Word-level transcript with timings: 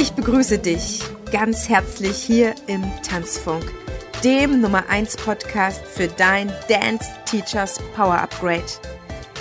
Ich 0.00 0.12
begrüße 0.14 0.58
dich 0.58 1.02
ganz 1.30 1.68
herzlich 1.68 2.16
hier 2.16 2.54
im 2.66 2.82
Tanzfunk, 3.06 3.70
dem 4.24 4.62
Nummer 4.62 4.88
1 4.88 5.18
Podcast 5.18 5.82
für 5.84 6.08
dein 6.08 6.50
Dance 6.70 7.04
Teachers 7.26 7.78
Power 7.94 8.18
Upgrade. 8.18 8.64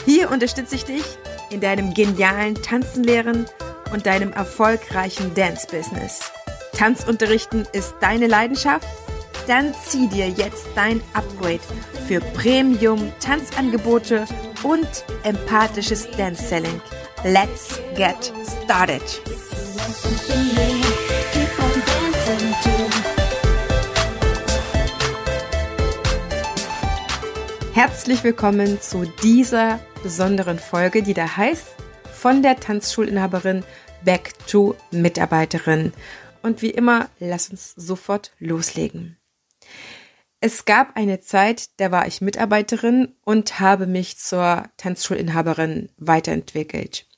Hier 0.03 0.29
unterstütze 0.29 0.75
ich 0.75 0.83
dich 0.83 1.05
in 1.49 1.61
deinem 1.61 1.93
genialen 1.93 2.55
Tanzenlehren 2.55 3.45
und 3.93 4.05
deinem 4.05 4.33
erfolgreichen 4.33 5.33
Dance-Business. 5.33 6.29
Tanzunterrichten 6.73 7.65
ist 7.71 7.95
deine 8.01 8.27
Leidenschaft? 8.27 8.85
Dann 9.47 9.73
zieh 9.85 10.09
dir 10.09 10.27
jetzt 10.27 10.65
dein 10.75 11.01
Upgrade 11.13 11.61
für 12.05 12.19
Premium-Tanzangebote 12.19 14.25
und 14.63 14.89
empathisches 15.23 16.11
Dance-Selling. 16.17 16.81
Let's 17.23 17.79
get 17.95 18.33
started! 18.65 19.21
Herzlich 27.73 28.23
willkommen 28.23 28.79
zu 28.81 29.05
dieser 29.23 29.79
besonderen 30.03 30.59
Folge, 30.59 31.01
die 31.01 31.15
da 31.15 31.37
heißt 31.37 31.65
von 32.13 32.43
der 32.43 32.59
Tanzschulinhaberin 32.59 33.63
back 34.05 34.33
to 34.45 34.75
Mitarbeiterin. 34.91 35.93
Und 36.43 36.61
wie 36.61 36.69
immer, 36.69 37.09
lass 37.17 37.49
uns 37.49 37.73
sofort 37.75 38.33
loslegen. 38.37 39.17
Es 40.39 40.65
gab 40.65 40.95
eine 40.97 41.19
Zeit, 41.19 41.69
da 41.77 41.91
war 41.91 42.05
ich 42.05 42.21
Mitarbeiterin 42.21 43.15
und 43.25 43.59
habe 43.59 43.87
mich 43.87 44.19
zur 44.19 44.65
Tanzschulinhaberin 44.77 45.89
weiterentwickelt. 45.97 47.08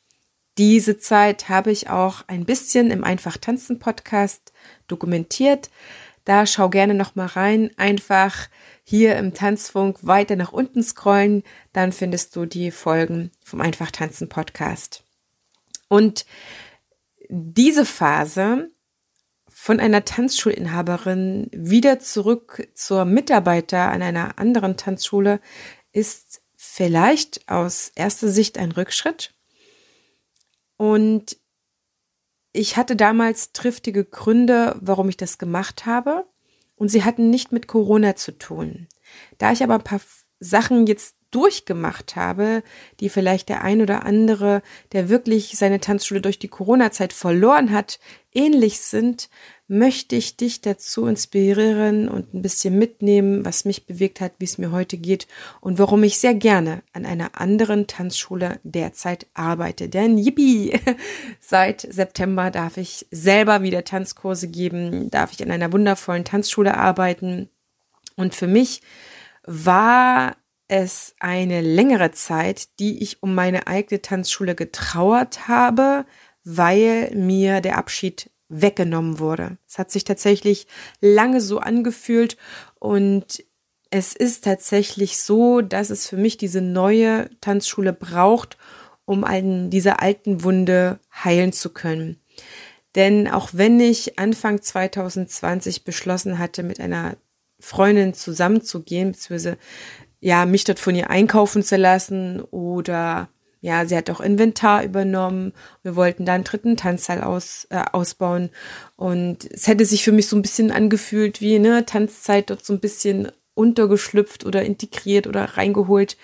Diese 0.62 1.00
Zeit 1.00 1.50
habe 1.50 1.72
ich 1.72 1.90
auch 1.90 2.22
ein 2.28 2.46
bisschen 2.46 2.92
im 2.92 3.04
Einfach 3.04 3.38
Tanzen 3.38 3.80
Podcast 3.80 4.54
dokumentiert. 4.88 5.72
Da 6.24 6.46
schau 6.46 6.70
gerne 6.70 6.94
noch 6.94 7.16
mal 7.16 7.26
rein. 7.26 7.72
Einfach 7.78 8.48
hier 8.84 9.16
im 9.16 9.34
Tanzfunk 9.34 10.06
weiter 10.06 10.36
nach 10.36 10.52
unten 10.52 10.84
scrollen, 10.84 11.42
dann 11.74 11.92
findest 11.92 12.36
du 12.36 12.46
die 12.46 12.70
Folgen 12.70 13.32
vom 13.44 13.60
Einfach 13.60 13.90
Tanzen 13.90 14.30
Podcast. 14.30 15.04
Und 15.88 16.28
diese 17.28 17.84
Phase 17.84 18.70
von 19.50 19.80
einer 19.80 20.06
Tanzschulinhaberin 20.06 21.50
wieder 21.54 21.98
zurück 21.98 22.70
zur 22.76 23.06
Mitarbeiter 23.06 23.90
an 23.90 24.04
einer 24.04 24.38
anderen 24.38 24.78
Tanzschule 24.78 25.40
ist 25.92 26.44
vielleicht 26.56 27.50
aus 27.50 27.92
erster 27.96 28.28
Sicht 28.28 28.60
ein 28.60 28.72
Rückschritt. 28.72 29.34
Und 30.82 31.38
ich 32.54 32.76
hatte 32.76 32.96
damals 32.96 33.52
triftige 33.52 34.04
Gründe, 34.04 34.76
warum 34.82 35.10
ich 35.10 35.18
das 35.18 35.38
gemacht 35.38 35.86
habe. 35.86 36.26
Und 36.76 36.90
sie 36.90 37.04
hatten 37.04 37.30
nicht 37.30 37.52
mit 37.52 37.68
Corona 37.68 38.16
zu 38.16 38.32
tun. 38.32 38.88
Da 39.38 39.52
ich 39.52 39.62
aber 39.62 39.76
ein 39.76 39.84
paar 39.84 40.02
Sachen 40.40 40.88
jetzt 40.88 41.18
durchgemacht 41.30 42.16
habe, 42.16 42.64
die 43.00 43.10
vielleicht 43.10 43.50
der 43.50 43.64
ein 43.64 43.84
oder 43.84 44.08
andere, 44.08 44.64
der 44.92 45.08
wirklich 45.08 45.56
seine 45.56 45.80
Tanzschule 45.80 46.20
durch 46.20 46.40
die 46.40 46.48
Corona-Zeit 46.48 47.14
verloren 47.14 47.72
hat, 47.72 48.00
ähnlich 48.34 48.82
sind, 48.82 49.30
möchte 49.72 50.18
ich 50.18 50.36
dich 50.36 50.60
dazu 50.60 51.06
inspirieren 51.06 52.10
und 52.10 52.34
ein 52.34 52.42
bisschen 52.42 52.78
mitnehmen, 52.78 53.46
was 53.46 53.64
mich 53.64 53.86
bewegt 53.86 54.20
hat, 54.20 54.34
wie 54.38 54.44
es 54.44 54.58
mir 54.58 54.74
heute 54.74 54.98
geht 54.98 55.28
und 55.62 55.80
warum 55.80 56.04
ich 56.04 56.20
sehr 56.20 56.34
gerne 56.34 56.84
an 56.92 57.06
einer 57.06 57.40
anderen 57.40 57.88
Tanzschule 57.88 58.60
derzeit 58.64 59.28
arbeite. 59.34 59.88
Denn 59.88 60.18
yippie, 60.18 60.78
seit 61.40 61.88
September 61.90 62.52
darf 62.52 62.76
ich 62.76 63.08
selber 63.12 63.64
wieder 63.64 63.86
Tanzkurse 63.86 64.50
geben, 64.50 65.10
darf 65.10 65.32
ich 65.32 65.42
an 65.42 65.52
einer 65.52 65.72
wundervollen 65.72 66.26
Tanzschule 66.26 66.76
arbeiten. 66.76 67.48
Und 68.18 68.36
für 68.36 68.48
mich 68.48 68.82
war 69.46 70.36
es 70.68 71.16
eine 71.22 71.62
längere 71.62 72.12
Zeit, 72.12 72.78
die 72.80 73.02
ich 73.02 73.24
um 73.24 73.34
meine 73.36 73.68
eigene 73.68 74.02
Tanzschule 74.02 74.54
getrauert 74.54 75.48
habe, 75.48 76.04
weil 76.44 77.12
mir 77.16 77.62
der 77.62 77.78
Abschied 77.78 78.31
weggenommen 78.52 79.20
wurde. 79.20 79.58
Es 79.68 79.80
hat 79.80 79.92
sich 79.92 80.04
tatsächlich 80.04 80.68
lange 81.00 81.42
so 81.42 81.60
angefühlt 81.60 82.38
und 82.80 83.44
es 83.90 84.16
ist 84.16 84.44
tatsächlich 84.44 85.18
so, 85.18 85.62
dass 85.62 85.90
es 85.90 86.08
für 86.08 86.18
mich 86.18 86.38
diese 86.38 86.62
neue 86.62 87.30
Tanzschule 87.42 87.94
braucht, 87.94 88.58
um 89.06 89.24
an 89.24 89.70
dieser 89.70 90.02
alten 90.02 90.44
Wunde 90.44 91.00
heilen 91.14 91.52
zu 91.52 91.72
können. 91.72 92.20
Denn 92.96 93.28
auch 93.28 93.50
wenn 93.54 93.80
ich 93.80 94.20
Anfang 94.20 94.62
2020 94.62 95.84
beschlossen 95.84 96.40
hatte, 96.40 96.64
mit 96.64 96.80
einer 96.80 97.16
Freundin 97.60 98.14
zusammenzugehen, 98.14 99.12
beziehungsweise 99.12 99.58
ja, 100.20 100.46
mich 100.46 100.64
dort 100.64 100.80
von 100.80 100.96
ihr 100.96 101.10
einkaufen 101.10 101.64
zu 101.64 101.78
lassen 101.78 102.42
oder 102.42 103.30
ja, 103.62 103.86
sie 103.86 103.96
hat 103.96 104.10
auch 104.10 104.20
Inventar 104.20 104.84
übernommen. 104.84 105.54
Wir 105.84 105.96
wollten 105.96 106.26
da 106.26 106.34
einen 106.34 106.44
dritten 106.44 106.78
Tanzsaal 106.78 107.22
aus, 107.22 107.68
äh, 107.70 107.84
ausbauen. 107.92 108.50
Und 108.96 109.46
es 109.52 109.68
hätte 109.68 109.86
sich 109.86 110.04
für 110.04 110.12
mich 110.12 110.28
so 110.28 110.36
ein 110.36 110.42
bisschen 110.42 110.72
angefühlt 110.72 111.42
wie, 111.42 111.60
ne, 111.60 111.86
Tanzzeit 111.86 112.50
dort 112.50 112.66
so 112.66 112.74
ein 112.74 112.80
bisschen 112.80 113.32
untergeschlüpft 113.54 114.46
oder 114.46 114.64
integriert 114.64 115.28
oder 115.28 115.44
reingeholt. 115.44 116.18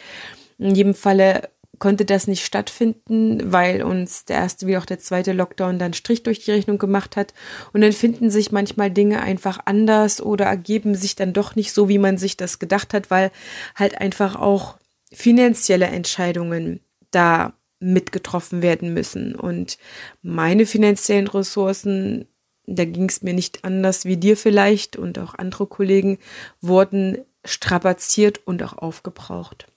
In 0.57 0.73
jedem 0.73 0.95
Falle 0.95 1.49
konnte 1.77 2.05
das 2.05 2.25
nicht 2.25 2.43
stattfinden, 2.43 3.51
weil 3.51 3.83
uns 3.83 4.25
der 4.25 4.37
erste 4.37 4.65
wie 4.65 4.77
auch 4.77 4.85
der 4.85 4.97
zweite 4.97 5.31
Lockdown 5.31 5.77
dann 5.77 5.93
Strich 5.93 6.23
durch 6.23 6.39
die 6.39 6.51
Rechnung 6.51 6.79
gemacht 6.79 7.15
hat. 7.15 7.35
Und 7.71 7.81
dann 7.81 7.91
finden 7.91 8.31
sich 8.31 8.51
manchmal 8.51 8.89
Dinge 8.89 9.21
einfach 9.21 9.59
anders 9.65 10.21
oder 10.21 10.45
ergeben 10.45 10.95
sich 10.95 11.15
dann 11.15 11.33
doch 11.33 11.55
nicht 11.55 11.71
so, 11.71 11.87
wie 11.87 11.99
man 11.99 12.17
sich 12.17 12.35
das 12.35 12.57
gedacht 12.57 12.95
hat, 12.95 13.11
weil 13.11 13.29
halt 13.75 14.01
einfach 14.01 14.35
auch 14.35 14.77
finanzielle 15.13 15.85
Entscheidungen 15.85 16.79
da 17.17 17.53
mitgetroffen 17.79 18.61
werden 18.61 18.93
müssen. 18.93 19.35
Und 19.35 19.77
meine 20.21 20.65
finanziellen 20.65 21.27
Ressourcen, 21.27 22.27
da 22.65 22.85
ging 22.85 23.09
es 23.09 23.23
mir 23.23 23.33
nicht 23.33 23.63
anders 23.65 24.05
wie 24.05 24.17
dir 24.17 24.37
vielleicht 24.37 24.95
und 24.97 25.19
auch 25.19 25.33
andere 25.35 25.65
Kollegen, 25.67 26.19
wurden 26.61 27.17
strapaziert 27.43 28.45
und 28.45 28.61
auch 28.61 28.77
aufgebraucht. 28.77 29.67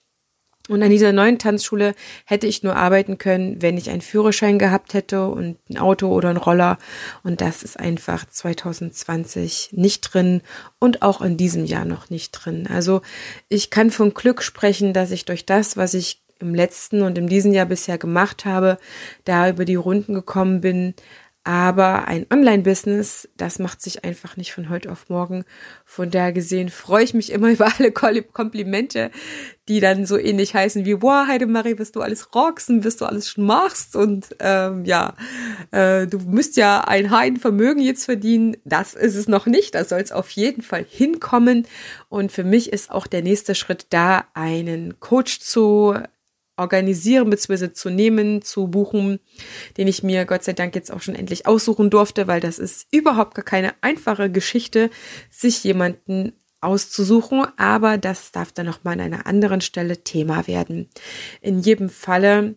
Und 0.69 0.85
an 0.85 0.91
dieser 0.91 1.13
neuen 1.13 1.39
Tanzschule 1.39 1.95
hätte 2.27 2.47
ich 2.47 2.63
nur 2.63 2.77
arbeiten 2.77 3.19
können, 3.19 3.61
wenn 3.61 3.77
ich 3.77 3.91
einen 3.91 4.03
Führerschein 4.03 4.57
gehabt 4.57 4.95
hätte 4.95 5.27
und 5.27 5.59
ein 5.69 5.79
Auto 5.79 6.09
oder 6.09 6.29
ein 6.29 6.37
Roller. 6.37 6.79
Und 7.25 7.41
das 7.41 7.65
ist 7.65 7.81
einfach 7.81 8.25
2020 8.25 9.71
nicht 9.73 10.03
drin 10.03 10.43
und 10.79 11.03
auch 11.03 11.23
in 11.23 11.37
diesem 11.37 11.65
Jahr 11.65 11.85
noch 11.85 12.09
nicht 12.09 12.31
drin. 12.33 12.69
Also 12.73 13.03
ich 13.49 13.71
kann 13.71 13.91
von 13.91 14.15
Glück 14.15 14.43
sprechen, 14.43 14.93
dass 14.93 15.11
ich 15.11 15.25
durch 15.25 15.45
das, 15.45 15.77
was 15.77 15.95
ich 15.95 16.20
im 16.41 16.55
letzten 16.55 17.03
und 17.03 17.19
in 17.19 17.27
diesem 17.27 17.53
Jahr 17.53 17.67
bisher 17.67 17.99
gemacht 17.99 18.45
habe, 18.45 18.79
da 19.25 19.49
über 19.49 19.65
die 19.65 19.77
Runden 19.77 20.15
gekommen 20.15 20.61
bin. 20.61 20.95
Aber 21.43 22.07
ein 22.07 22.27
Online-Business, 22.31 23.27
das 23.39 23.59
macht 23.59 23.81
sich 23.81 24.05
einfach 24.05 24.37
nicht 24.37 24.53
von 24.53 24.69
heute 24.69 24.93
auf 24.93 25.09
morgen. 25.09 25.45
Von 25.87 26.11
daher 26.11 26.35
gesehen 26.35 26.69
freue 26.69 27.03
ich 27.03 27.15
mich 27.15 27.33
immer 27.33 27.49
über 27.53 27.73
alle 27.79 27.91
Komplimente, 27.91 29.11
die 29.67 29.81
dann 29.81 30.05
so 30.05 30.19
ähnlich 30.19 30.55
heißen 30.55 30.85
wie, 30.85 31.01
wow, 31.01 31.27
Heidemarie, 31.27 31.79
wirst 31.79 31.97
du 31.97 32.03
alles 32.03 32.35
rocksen, 32.35 32.85
wirst 32.85 33.01
du 33.01 33.07
alles 33.07 33.31
schon 33.31 33.47
machst 33.47 33.97
und 33.97 34.29
ähm, 34.39 34.85
ja, 34.85 35.15
äh, 35.71 36.07
du 36.07 36.19
müsst 36.19 36.59
ja 36.59 36.83
ein 36.83 37.11
Heidenvermögen 37.11 37.83
jetzt 37.83 38.05
verdienen. 38.05 38.59
Das 38.67 38.93
ist 38.93 39.15
es 39.15 39.27
noch 39.27 39.47
nicht, 39.47 39.75
da 39.75 39.85
soll 39.85 40.01
es 40.01 40.13
auf 40.13 40.29
jeden 40.31 40.61
Fall 40.61 40.85
hinkommen. 40.87 41.67
Und 42.11 42.33
für 42.33 42.45
mich 42.45 42.71
ist 42.71 42.91
auch 42.91 43.07
der 43.07 43.23
nächste 43.23 43.55
Schritt 43.55 43.87
da, 43.91 44.25
einen 44.35 45.01
Coach 45.01 45.41
zu 45.41 45.95
organisieren 46.61 47.31
bzw. 47.31 47.73
zu 47.73 47.91
nehmen, 47.91 48.43
zu 48.43 48.69
buchen, 48.69 49.19
den 49.77 49.89
ich 49.89 50.03
mir 50.03 50.25
Gott 50.27 50.45
sei 50.45 50.53
Dank 50.53 50.75
jetzt 50.75 50.93
auch 50.93 51.01
schon 51.01 51.15
endlich 51.15 51.47
aussuchen 51.47 51.91
durfte, 51.91 52.29
weil 52.29 52.41
das 52.41 52.59
ist 52.59 52.87
überhaupt 52.93 53.35
gar 53.35 53.45
keine 53.45 53.75
einfache 53.81 54.31
Geschichte, 54.31 54.91
sich 55.31 55.65
jemanden 55.65 56.33
auszusuchen, 56.61 57.47
aber 57.57 57.97
das 57.97 58.33
darf 58.33 58.53
dann 58.53 58.67
noch 58.67 58.85
mal 58.85 58.93
an 58.93 59.01
einer 59.01 59.27
anderen 59.27 59.63
Stelle 59.63 60.05
Thema 60.05 60.47
werden. 60.47 60.89
In 61.41 61.61
jedem 61.61 61.89
Falle 61.89 62.57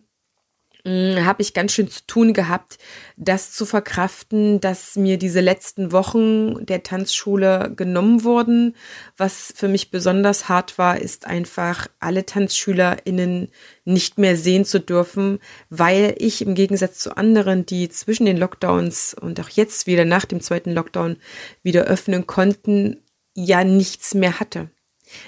habe 0.86 1.40
ich 1.40 1.54
ganz 1.54 1.72
schön 1.72 1.88
zu 1.88 2.06
tun 2.06 2.34
gehabt, 2.34 2.76
das 3.16 3.52
zu 3.52 3.64
verkraften, 3.64 4.60
dass 4.60 4.96
mir 4.96 5.16
diese 5.16 5.40
letzten 5.40 5.92
Wochen 5.92 6.66
der 6.66 6.82
Tanzschule 6.82 7.72
genommen 7.74 8.22
wurden. 8.22 8.76
Was 9.16 9.54
für 9.56 9.68
mich 9.68 9.90
besonders 9.90 10.50
hart 10.50 10.76
war, 10.76 11.00
ist 11.00 11.26
einfach 11.26 11.88
alle 12.00 12.26
TanzschülerInnen 12.26 13.48
nicht 13.86 14.18
mehr 14.18 14.36
sehen 14.36 14.66
zu 14.66 14.78
dürfen, 14.78 15.38
weil 15.70 16.14
ich 16.18 16.42
im 16.42 16.54
Gegensatz 16.54 16.98
zu 16.98 17.16
anderen, 17.16 17.64
die 17.64 17.88
zwischen 17.88 18.26
den 18.26 18.36
Lockdowns 18.36 19.14
und 19.18 19.40
auch 19.40 19.48
jetzt 19.48 19.86
wieder 19.86 20.04
nach 20.04 20.26
dem 20.26 20.42
zweiten 20.42 20.72
Lockdown 20.72 21.16
wieder 21.62 21.84
öffnen 21.84 22.26
konnten, 22.26 23.02
ja 23.34 23.64
nichts 23.64 24.12
mehr 24.12 24.38
hatte. 24.38 24.68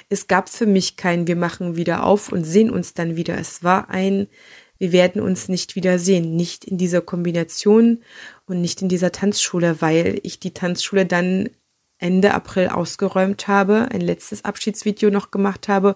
Es 0.09 0.27
gab 0.27 0.49
für 0.49 0.67
mich 0.67 0.97
kein 0.97 1.27
Wir 1.27 1.37
machen 1.37 1.77
wieder 1.77 2.05
auf 2.05 2.31
und 2.31 2.45
sehen 2.45 2.71
uns 2.71 2.95
dann 2.95 3.17
wieder. 3.17 3.39
Es 3.39 3.63
war 3.63 3.89
ein 3.91 4.29
wir 4.79 4.93
werden 4.93 5.21
uns 5.23 5.49
nicht 5.49 5.77
wiedersehen, 5.77 6.37
nicht 6.37 6.65
in 6.65 6.79
dieser 6.79 7.01
Kombination. 7.01 8.01
und 8.49 8.61
nicht 8.61 8.81
in 8.81 8.89
dieser 8.89 9.11
Tanzschule, 9.11 9.81
weil 9.81 10.21
ich 10.23 10.39
die 10.39 10.55
Tanzschule 10.55 11.05
dann 11.05 11.49
Ende 11.99 12.35
April 12.35 12.69
ausgeräumt 12.69 13.49
habe, 13.49 13.89
ein 13.91 14.01
letztes 14.01 14.45
Abschiedsvideo 14.45 15.11
noch 15.11 15.31
gemacht 15.31 15.69
habe, 15.69 15.95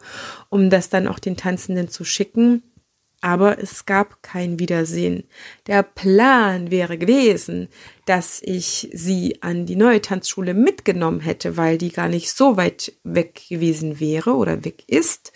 um 0.48 0.70
das 0.70 0.88
dann 0.88 1.06
auch 1.06 1.18
den 1.18 1.36
Tanzenden 1.36 1.88
zu 1.88 2.04
schicken. 2.04 2.62
Aber 3.22 3.58
es 3.58 3.84
gab 3.84 4.22
kein 4.22 4.58
Wiedersehen. 4.58 5.24
Der 5.66 5.82
Plan 5.82 6.70
wäre 6.70 6.96
gewesen, 6.96 7.68
dass 8.06 8.40
ich 8.42 8.88
sie 8.94 9.42
an 9.42 9.66
die 9.66 9.76
neue 9.76 10.00
Tanzschule 10.00 10.54
mitgenommen 10.54 11.20
hätte, 11.20 11.58
weil 11.58 11.76
die 11.76 11.92
gar 11.92 12.08
nicht 12.08 12.30
so 12.30 12.56
weit 12.56 12.94
weg 13.04 13.42
gewesen 13.50 14.00
wäre 14.00 14.32
oder 14.32 14.64
weg 14.64 14.84
ist. 14.86 15.32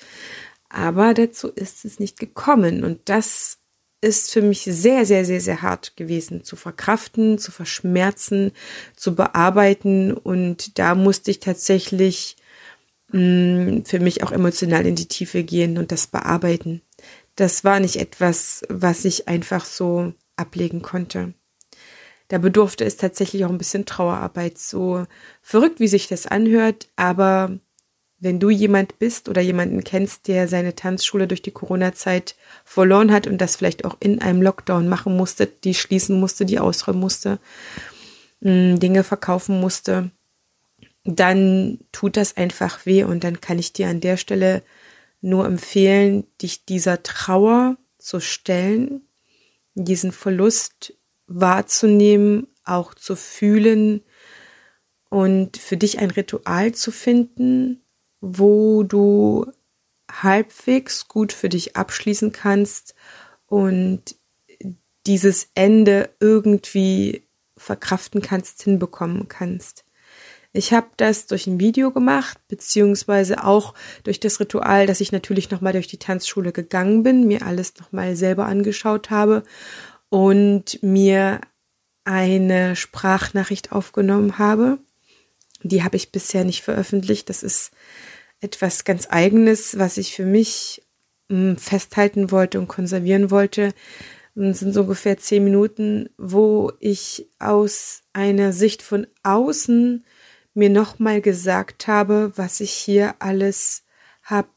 Aber 0.75 1.15
dazu 1.15 1.51
ist 1.51 1.85
es 1.85 2.01
nicht 2.01 2.19
gekommen. 2.19 2.83
Und 2.83 3.09
das 3.09 3.59
ist 4.01 4.33
für 4.33 4.43
mich 4.43 4.65
sehr, 4.65 5.07
sehr, 5.07 5.25
sehr, 5.25 5.41
sehr 5.41 5.63
hart 5.63 5.97
gewesen 5.97 6.43
zu 6.43 6.57
verkraften, 6.57 7.39
zu 7.39 7.53
verschmerzen, 7.53 8.51
zu 8.97 9.15
bearbeiten. 9.15 10.13
Und 10.13 10.77
da 10.81 10.97
musste 10.97 11.31
ich 11.31 11.39
tatsächlich 11.39 12.37
mh, 13.13 13.21
mm, 13.21 13.85
für 13.85 14.01
mich 14.01 14.25
auch 14.25 14.33
emotional 14.33 14.85
in 14.85 14.97
die 14.97 15.07
Tiefe 15.07 15.45
gehen 15.45 15.79
und 15.79 15.93
das 15.93 16.09
bearbeiten. 16.09 16.83
Das 17.37 17.63
war 17.63 17.79
nicht 17.79 17.97
etwas, 17.97 18.63
was 18.69 19.05
ich 19.05 19.29
einfach 19.29 19.65
so 19.65 20.13
ablegen 20.35 20.83
konnte. 20.83 21.35
Da 22.27 22.39
bedurfte 22.39 22.85
es 22.85 22.97
tatsächlich 22.97 23.45
auch 23.45 23.51
ein 23.51 23.59
bisschen 23.59 23.87
Trauerarbeit. 23.87 24.59
So 24.59 25.07
verrückt, 25.41 25.79
wie 25.79 25.89
sich 25.89 26.09
das 26.09 26.27
anhört, 26.27 26.89
aber 26.97 27.61
wenn 28.25 28.41
du 28.41 28.49
jemand 28.49 28.99
bist 28.99 29.29
oder 29.29 29.43
jemanden 29.43 29.85
kennst, 29.85 30.29
der 30.29 30.49
seine 30.49 30.75
Tanzschule 30.75 31.29
durch 31.29 31.43
die 31.43 31.51
Corona-Zeit 31.51 32.35
verloren 32.65 33.13
hat 33.13 33.27
und 33.27 33.39
das 33.39 33.57
vielleicht 33.57 33.85
auch 33.85 33.97
in 34.01 34.21
einem 34.21 34.41
Lockdown 34.41 34.89
machen 34.89 35.17
musste, 35.17 35.47
die 35.47 35.75
schließen 35.75 36.19
musste, 36.19 36.47
die 36.47 36.59
ausräumen 36.59 37.01
musste, 37.01 37.39
mm, 38.41 38.77
Dinge 38.77 39.05
verkaufen 39.05 39.61
musste, 39.61 40.11
dann 41.05 41.79
tut 41.93 42.17
das 42.17 42.37
einfach 42.37 42.87
weh 42.87 43.05
und 43.05 43.25
dann 43.25 43.43
kann 43.43 43.59
ich 43.59 43.75
dir 43.75 43.89
an 43.89 44.01
der 44.01 44.17
Stelle 44.17 44.63
nur 45.21 45.45
empfehlen, 45.45 46.27
dich 46.41 46.65
dieser 46.65 47.03
Trauer 47.03 47.77
zu 47.99 48.21
stellen, 48.21 49.03
diesen 49.75 50.13
Verlust 50.13 50.95
wahrzunehmen, 51.27 52.47
auch 52.65 52.95
zu 52.95 53.17
fühlen 53.17 54.03
und 55.11 55.59
für 55.59 55.77
dich 55.77 55.99
ein 55.99 56.11
Ritual 56.11 56.73
zu 56.73 56.91
finden, 56.91 57.84
wo 58.25 58.83
du 58.83 59.47
halbwegs 60.11 61.09
gut 61.09 61.33
für 61.33 61.49
dich 61.49 61.77
abschließen 61.77 62.33
kannst 62.33 62.95
und 63.47 64.17
dieses 65.07 65.51
Ende 65.55 66.11
irgendwie 66.21 67.27
verkraften 67.57 68.23
kannst, 68.23 68.63
hinbekommen 68.63 69.29
kannst. 69.29 69.85
Ich 70.53 70.73
habe 70.73 70.87
das 70.97 71.27
durch 71.27 71.47
ein 71.47 71.59
Video 71.59 71.91
gemacht, 71.91 72.39
beziehungsweise 72.49 73.45
auch 73.45 73.75
durch 74.05 74.21
das 74.21 74.39
Ritual, 74.39 74.87
dass 74.87 75.01
ich 75.01 75.11
natürlich 75.13 75.51
nochmal 75.51 75.73
durch 75.73 75.89
die 75.89 75.99
Tanzschule 75.99 76.53
gegangen 76.53 77.03
bin, 77.03 77.27
mir 77.27 77.45
alles 77.45 77.75
nochmal 77.79 78.15
selber 78.17 78.47
angeschaut 78.47 79.11
habe 79.11 79.43
und 80.11 80.81
mir 80.83 81.41
eine 82.05 82.77
Sprachnachricht 82.77 83.73
aufgenommen 83.73 84.39
habe. 84.39 84.79
Die 85.63 85.83
habe 85.83 85.97
ich 85.97 86.13
bisher 86.13 86.45
nicht 86.45 86.63
veröffentlicht. 86.63 87.29
Das 87.31 87.43
ist 87.43 87.73
etwas 88.41 88.85
ganz 88.85 89.07
Eigenes, 89.11 89.79
was 89.79 89.97
ich 89.97 90.15
für 90.15 90.27
mich 90.27 90.83
hm, 91.31 91.57
festhalten 91.57 92.31
wollte 92.31 92.59
und 92.59 92.69
konservieren 92.69 93.31
wollte. 93.31 93.73
Das 94.35 94.59
sind 94.59 94.73
so 94.73 94.83
ungefähr 94.83 95.17
zehn 95.17 95.45
Minuten, 95.45 96.11
wo 96.19 96.73
ich 96.81 97.29
aus 97.39 98.03
einer 98.13 98.53
Sicht 98.53 98.83
von 98.83 99.07
außen 99.23 100.05
mir 100.55 100.71
nochmal 100.71 101.21
gesagt 101.21 101.87
habe, 101.87 102.33
was 102.37 102.61
ich 102.61 102.73
hier 102.73 103.17
alles 103.21 103.85
habe 104.23 104.49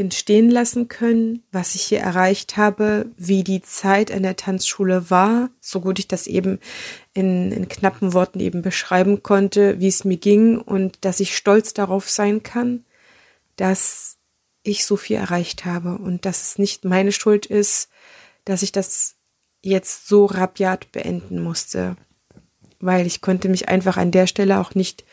entstehen 0.00 0.50
lassen 0.50 0.88
können, 0.88 1.42
was 1.52 1.74
ich 1.74 1.82
hier 1.82 2.00
erreicht 2.00 2.56
habe, 2.56 3.06
wie 3.16 3.44
die 3.44 3.62
Zeit 3.62 4.10
an 4.10 4.22
der 4.22 4.36
Tanzschule 4.36 5.10
war, 5.10 5.50
so 5.60 5.80
gut 5.80 5.98
ich 5.98 6.08
das 6.08 6.26
eben 6.26 6.58
in, 7.12 7.52
in 7.52 7.68
knappen 7.68 8.14
Worten 8.14 8.40
eben 8.40 8.62
beschreiben 8.62 9.22
konnte, 9.22 9.78
wie 9.78 9.88
es 9.88 10.04
mir 10.04 10.16
ging 10.16 10.58
und 10.58 11.04
dass 11.04 11.20
ich 11.20 11.36
stolz 11.36 11.74
darauf 11.74 12.08
sein 12.08 12.42
kann, 12.42 12.84
dass 13.56 14.16
ich 14.62 14.84
so 14.84 14.96
viel 14.96 15.16
erreicht 15.16 15.64
habe 15.64 15.98
und 15.98 16.24
dass 16.24 16.42
es 16.42 16.58
nicht 16.58 16.84
meine 16.84 17.12
Schuld 17.12 17.46
ist, 17.46 17.90
dass 18.44 18.62
ich 18.62 18.72
das 18.72 19.16
jetzt 19.62 20.08
so 20.08 20.24
rabiat 20.24 20.90
beenden 20.92 21.42
musste, 21.42 21.96
weil 22.80 23.06
ich 23.06 23.20
konnte 23.20 23.48
mich 23.48 23.68
einfach 23.68 23.96
an 23.98 24.10
der 24.10 24.26
Stelle 24.26 24.60
auch 24.60 24.74
nicht 24.74 25.04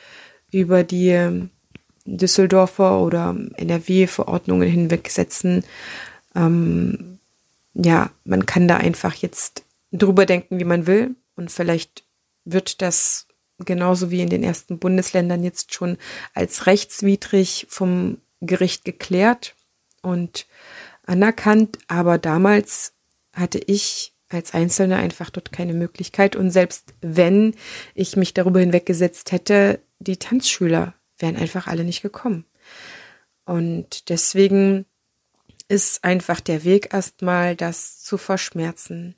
über 0.50 0.84
die 0.84 1.50
Düsseldorfer 2.07 3.00
oder 3.00 3.36
NRW-Verordnungen 3.57 4.69
hinwegsetzen. 4.69 5.63
Ähm, 6.36 7.19
ja, 7.74 8.09
man 8.24 8.45
kann 8.45 8.68
da 8.68 8.77
einfach 8.77 9.13
jetzt 9.15 9.63
drüber 9.92 10.25
denken, 10.25 10.59
wie 10.59 10.63
man 10.63 10.88
will. 10.88 11.15
Und 11.36 11.51
vielleicht 11.51 12.04
wird 12.45 12.81
das 12.81 13.27
genauso 13.59 14.09
wie 14.09 14.21
in 14.21 14.30
den 14.30 14.44
ersten 14.44 14.80
Bundesländern 14.80 15.44
jetzt 15.44 15.74
schon 15.74 15.98
als 16.33 16.65
rechtswidrig 16.65 17.68
vom 17.69 18.18
Gericht 18.42 18.86
geklärt 18.86 19.56
und 20.01 20.48
anerkannt. 21.06 21.77
Aber 21.88 22.18
damals 22.18 22.94
hatte 23.33 23.60
ich 23.60 24.13
als 24.30 24.53
Einzelne 24.53 24.98
einfach 24.98 25.30
dort 25.30 25.51
keine 25.51 25.74
Möglichkeit. 25.74 26.36
Und 26.36 26.51
selbst 26.51 26.94
wenn 27.01 27.56
ich 27.94 28.15
mich 28.15 28.33
darüber 28.33 28.60
hinweggesetzt 28.60 29.31
hätte, 29.31 29.80
die 30.00 30.18
Tanzschüler 30.18 30.94
wären 31.19 31.35
einfach 31.35 31.67
alle 31.67 31.83
nicht 31.83 32.01
gekommen. 32.01 32.45
Und 33.45 34.09
deswegen 34.09 34.85
ist 35.67 36.03
einfach 36.03 36.39
der 36.39 36.63
Weg 36.63 36.93
erstmal, 36.93 37.55
das 37.55 38.01
zu 38.03 38.17
verschmerzen. 38.17 39.15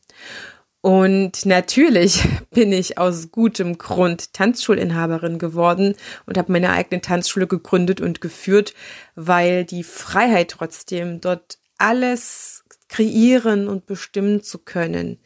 Und 0.81 1.45
natürlich 1.45 2.23
bin 2.51 2.71
ich 2.71 2.97
aus 2.97 3.31
gutem 3.31 3.77
Grund 3.77 4.33
Tanzschulinhaberin 4.33 5.39
geworden 5.39 5.95
und 6.25 6.37
habe 6.37 6.51
meine 6.51 6.71
eigene 6.71 7.01
Tanzschule 7.01 7.47
gegründet 7.47 8.01
und 8.01 8.21
geführt, 8.21 8.73
weil 9.15 9.65
die 9.65 9.83
Freiheit 9.83 10.51
trotzdem 10.51 11.21
dort 11.21 11.59
alles 11.77 12.63
kreieren 12.87 13.67
und 13.67 13.85
bestimmen 13.85 14.41
zu 14.41 14.59
können, 14.59 15.19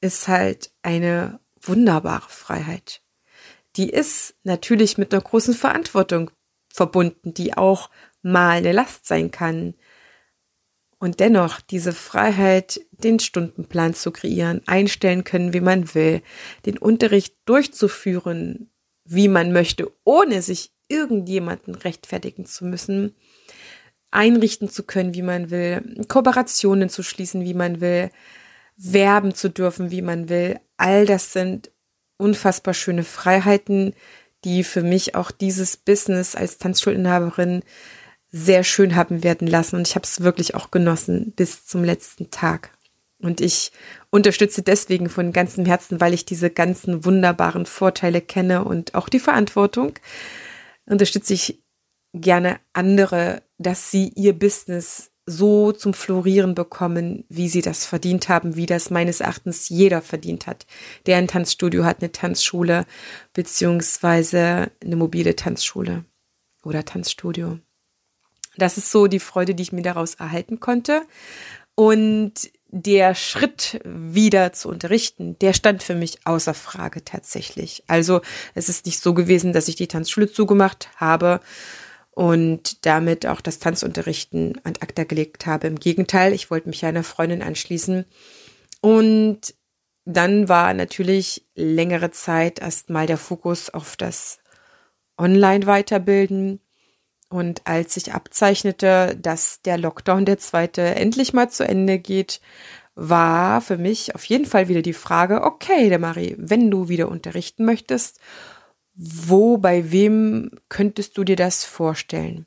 ist 0.00 0.28
halt 0.28 0.70
eine 0.82 1.40
wunderbare 1.60 2.28
Freiheit 2.28 3.02
die 3.76 3.90
ist 3.90 4.34
natürlich 4.42 4.98
mit 4.98 5.12
einer 5.12 5.22
großen 5.22 5.54
Verantwortung 5.54 6.30
verbunden, 6.72 7.34
die 7.34 7.56
auch 7.56 7.90
mal 8.22 8.58
eine 8.58 8.72
Last 8.72 9.06
sein 9.06 9.30
kann. 9.30 9.74
Und 10.98 11.20
dennoch 11.20 11.60
diese 11.60 11.92
Freiheit, 11.92 12.80
den 12.90 13.20
Stundenplan 13.20 13.94
zu 13.94 14.10
kreieren, 14.10 14.62
einstellen 14.66 15.24
können, 15.24 15.54
wie 15.54 15.60
man 15.60 15.94
will, 15.94 16.22
den 16.66 16.76
Unterricht 16.76 17.36
durchzuführen, 17.46 18.70
wie 19.04 19.28
man 19.28 19.52
möchte, 19.52 19.90
ohne 20.04 20.42
sich 20.42 20.72
irgendjemanden 20.88 21.74
rechtfertigen 21.74 22.44
zu 22.44 22.66
müssen, 22.66 23.16
einrichten 24.10 24.68
zu 24.68 24.82
können, 24.82 25.14
wie 25.14 25.22
man 25.22 25.50
will, 25.50 26.04
Kooperationen 26.08 26.90
zu 26.90 27.02
schließen, 27.02 27.44
wie 27.44 27.54
man 27.54 27.80
will, 27.80 28.10
werben 28.76 29.34
zu 29.34 29.48
dürfen, 29.48 29.90
wie 29.90 30.02
man 30.02 30.28
will. 30.28 30.58
All 30.76 31.06
das 31.06 31.32
sind 31.32 31.70
unfassbar 32.20 32.74
schöne 32.74 33.04
Freiheiten, 33.04 33.94
die 34.44 34.64
für 34.64 34.82
mich 34.82 35.14
auch 35.14 35.30
dieses 35.30 35.76
Business 35.76 36.34
als 36.34 36.58
Tanzschulinhaberin 36.58 37.62
sehr 38.32 38.64
schön 38.64 38.94
haben 38.94 39.24
werden 39.24 39.48
lassen. 39.48 39.76
Und 39.76 39.88
ich 39.88 39.94
habe 39.94 40.04
es 40.04 40.20
wirklich 40.20 40.54
auch 40.54 40.70
genossen 40.70 41.32
bis 41.34 41.66
zum 41.66 41.84
letzten 41.84 42.30
Tag. 42.30 42.76
Und 43.18 43.40
ich 43.40 43.72
unterstütze 44.10 44.62
deswegen 44.62 45.10
von 45.10 45.32
ganzem 45.32 45.66
Herzen, 45.66 46.00
weil 46.00 46.14
ich 46.14 46.24
diese 46.24 46.50
ganzen 46.50 47.04
wunderbaren 47.04 47.66
Vorteile 47.66 48.20
kenne 48.20 48.64
und 48.64 48.94
auch 48.94 49.08
die 49.08 49.20
Verantwortung, 49.20 49.92
unterstütze 50.86 51.34
ich 51.34 51.62
gerne 52.14 52.58
andere, 52.72 53.42
dass 53.58 53.90
sie 53.90 54.08
ihr 54.16 54.32
Business 54.32 55.09
so 55.30 55.72
zum 55.72 55.94
Florieren 55.94 56.54
bekommen, 56.54 57.24
wie 57.28 57.48
sie 57.48 57.62
das 57.62 57.86
verdient 57.86 58.28
haben, 58.28 58.56
wie 58.56 58.66
das 58.66 58.90
meines 58.90 59.20
Erachtens 59.20 59.68
jeder 59.68 60.02
verdient 60.02 60.46
hat, 60.46 60.66
der 61.06 61.16
ein 61.16 61.28
Tanzstudio 61.28 61.84
hat, 61.84 62.00
eine 62.00 62.12
Tanzschule 62.12 62.86
beziehungsweise 63.32 64.70
eine 64.82 64.96
mobile 64.96 65.36
Tanzschule 65.36 66.04
oder 66.62 66.84
Tanzstudio. 66.84 67.58
Das 68.56 68.76
ist 68.76 68.90
so 68.90 69.06
die 69.06 69.20
Freude, 69.20 69.54
die 69.54 69.62
ich 69.62 69.72
mir 69.72 69.82
daraus 69.82 70.16
erhalten 70.16 70.60
konnte. 70.60 71.02
Und 71.74 72.50
der 72.68 73.14
Schritt 73.14 73.80
wieder 73.84 74.52
zu 74.52 74.68
unterrichten, 74.68 75.38
der 75.38 75.54
stand 75.54 75.82
für 75.82 75.94
mich 75.94 76.18
außer 76.24 76.54
Frage 76.54 77.04
tatsächlich. 77.04 77.84
Also 77.86 78.20
es 78.54 78.68
ist 78.68 78.86
nicht 78.86 79.00
so 79.00 79.14
gewesen, 79.14 79.52
dass 79.52 79.68
ich 79.68 79.76
die 79.76 79.88
Tanzschule 79.88 80.30
zugemacht 80.30 80.88
habe 80.96 81.40
und 82.10 82.84
damit 82.86 83.26
auch 83.26 83.40
das 83.40 83.58
Tanzunterrichten 83.58 84.60
an 84.64 84.74
ACTA 84.80 85.04
gelegt 85.04 85.46
habe. 85.46 85.66
Im 85.66 85.78
Gegenteil, 85.78 86.32
ich 86.32 86.50
wollte 86.50 86.68
mich 86.68 86.84
einer 86.84 87.04
Freundin 87.04 87.42
anschließen 87.42 88.04
und 88.80 89.54
dann 90.04 90.48
war 90.48 90.74
natürlich 90.74 91.46
längere 91.54 92.10
Zeit 92.10 92.58
erstmal 92.60 93.06
der 93.06 93.18
Fokus 93.18 93.70
auf 93.70 93.96
das 93.96 94.38
Online-Weiterbilden. 95.18 96.60
Und 97.28 97.62
als 97.64 97.94
sich 97.94 98.12
abzeichnete, 98.12 99.16
dass 99.20 99.62
der 99.62 99.78
Lockdown, 99.78 100.24
der 100.24 100.38
zweite, 100.38 100.82
endlich 100.82 101.32
mal 101.32 101.48
zu 101.48 101.64
Ende 101.64 102.00
geht, 102.00 102.40
war 102.96 103.60
für 103.60 103.78
mich 103.78 104.14
auf 104.16 104.24
jeden 104.24 104.46
Fall 104.46 104.66
wieder 104.66 104.82
die 104.82 104.94
Frage, 104.94 105.42
okay, 105.42 105.88
der 105.88 106.00
Marie, 106.00 106.34
wenn 106.38 106.70
du 106.70 106.88
wieder 106.88 107.08
unterrichten 107.08 107.64
möchtest, 107.64 108.18
wo, 109.02 109.56
bei 109.56 109.90
wem 109.92 110.50
könntest 110.68 111.16
du 111.16 111.24
dir 111.24 111.36
das 111.36 111.64
vorstellen? 111.64 112.44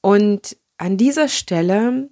Und 0.00 0.56
an 0.78 0.96
dieser 0.96 1.28
Stelle 1.28 2.10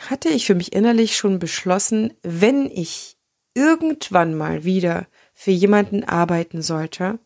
hatte 0.00 0.28
ich 0.28 0.46
für 0.46 0.56
mich 0.56 0.72
innerlich 0.72 1.16
schon 1.16 1.38
beschlossen, 1.38 2.14
wenn 2.22 2.66
ich 2.66 3.16
irgendwann 3.54 4.34
mal 4.34 4.64
wieder 4.64 5.06
für 5.34 5.52
jemanden 5.52 6.02
arbeiten 6.02 6.62
sollte, 6.62 7.20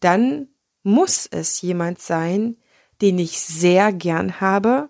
dann 0.00 0.48
muss 0.82 1.26
es 1.30 1.62
jemand 1.62 2.00
sein, 2.00 2.56
den 3.00 3.20
ich 3.20 3.38
sehr 3.38 3.92
gern 3.92 4.40
habe 4.40 4.88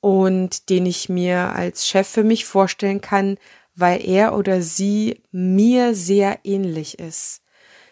und 0.00 0.68
den 0.68 0.84
ich 0.84 1.08
mir 1.08 1.54
als 1.54 1.86
Chef 1.86 2.06
für 2.06 2.24
mich 2.24 2.44
vorstellen 2.44 3.00
kann, 3.00 3.38
weil 3.74 4.04
er 4.04 4.36
oder 4.36 4.60
sie 4.60 5.22
mir 5.30 5.94
sehr 5.94 6.40
ähnlich 6.44 6.98
ist 6.98 7.40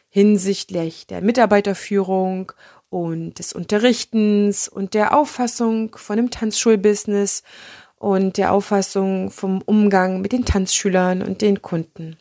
hinsichtlich 0.09 1.07
der 1.07 1.21
Mitarbeiterführung 1.21 2.53
und 2.91 3.39
des 3.39 3.53
Unterrichtens 3.53 4.69
und 4.69 4.95
der 4.95 5.17
Auffassung 5.17 5.95
von 5.97 6.17
dem 6.17 6.31
Tanzschulbusiness 6.31 7.43
und 7.97 8.39
der 8.39 8.53
Auffassung 8.53 9.31
vom 9.31 9.61
Umgang 9.63 10.21
mit 10.21 10.33
den 10.33 10.45
Tanzschülern 10.45 11.23
und 11.23 11.43
den 11.43 11.63
Kunden. 11.63 12.17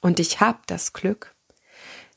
Und 0.00 0.20
ich 0.20 0.40
habe 0.40 0.60
das 0.66 0.92
Glück, 0.92 1.34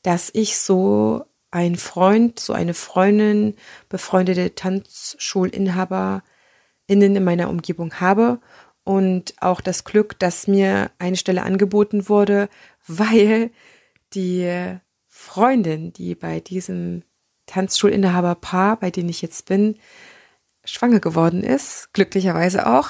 dass 0.04 0.30
ich 0.34 0.58
so 0.58 1.26
ein 1.50 1.76
Freund, 1.76 2.40
so 2.40 2.54
eine 2.54 2.74
Freundin, 2.74 3.56
befreundete 3.90 4.56
TanzschulinhaberInnen 4.56 6.24
in 6.88 7.24
meiner 7.24 7.50
Umgebung 7.50 8.00
habe 8.00 8.40
und 8.84 9.34
auch 9.42 9.60
das 9.62 9.84
Glück, 9.84 10.18
dass 10.20 10.48
mir 10.48 10.92
eine 10.98 11.18
Stelle 11.18 11.44
angeboten 11.44 12.08
wurde, 12.08 12.48
weil 12.88 13.52
die 14.14 14.78
Freundin, 15.08 15.94
die 15.94 16.16
bei 16.16 16.40
diesem 16.40 17.04
Tanzschulinhaberpaar, 17.46 18.80
bei 18.80 18.92
dem 18.92 19.10
ich 19.10 19.22
jetzt 19.22 19.46
bin, 19.46 19.78
schwanger 20.64 21.00
geworden 21.00 21.44
ist, 21.44 21.90
glücklicherweise 21.94 22.68
auch, 22.68 22.90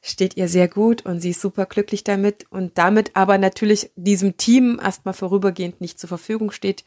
steht 0.00 0.36
ihr 0.36 0.48
sehr 0.48 0.68
gut 0.68 1.04
und 1.04 1.20
sie 1.20 1.30
ist 1.30 1.40
super 1.40 1.66
glücklich 1.66 2.04
damit 2.04 2.46
und 2.50 2.78
damit 2.78 3.16
aber 3.16 3.38
natürlich 3.38 3.90
diesem 3.96 4.36
Team 4.36 4.80
erstmal 4.82 5.14
vorübergehend 5.14 5.80
nicht 5.80 5.98
zur 5.98 6.08
Verfügung 6.08 6.50
steht. 6.50 6.84